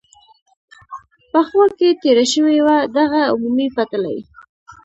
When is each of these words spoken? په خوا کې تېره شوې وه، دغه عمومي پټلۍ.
په 1.31 1.39
خوا 1.47 1.65
کې 1.79 1.89
تېره 2.01 2.25
شوې 2.33 2.57
وه، 2.65 2.77
دغه 2.97 3.19
عمومي 3.33 3.67
پټلۍ. 3.75 4.19